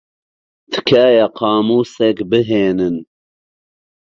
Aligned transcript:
تکایە 0.71 1.25
قامووسێک 1.37 2.17
بھێنن. 2.29 2.95